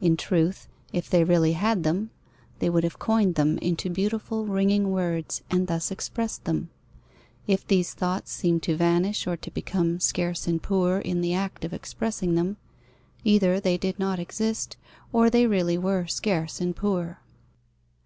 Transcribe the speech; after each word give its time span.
In 0.00 0.16
truth, 0.16 0.68
if 0.94 1.10
they 1.10 1.22
really 1.22 1.52
had 1.52 1.82
them, 1.82 2.08
they 2.60 2.70
would 2.70 2.82
have 2.82 2.98
coined 2.98 3.34
them 3.34 3.58
into 3.58 3.90
beautiful, 3.90 4.46
ringing 4.46 4.90
words, 4.90 5.42
and 5.50 5.66
thus 5.66 5.90
expressed 5.90 6.44
them. 6.46 6.70
If 7.46 7.66
these 7.66 7.92
thoughts 7.92 8.32
seem 8.32 8.58
to 8.60 8.74
vanish 8.74 9.26
or 9.26 9.36
to 9.36 9.50
become 9.50 10.00
scarce 10.00 10.46
and 10.46 10.62
poor 10.62 11.00
in 11.00 11.20
the 11.20 11.34
act 11.34 11.62
of 11.62 11.74
expressing 11.74 12.36
them, 12.36 12.56
either 13.22 13.60
they 13.60 13.76
did 13.76 13.98
not 13.98 14.18
exist 14.18 14.78
or 15.12 15.28
they 15.28 15.46
really 15.46 15.76
were 15.76 16.06
scarce 16.06 16.58
and 16.58 16.74
poor. 16.74 17.18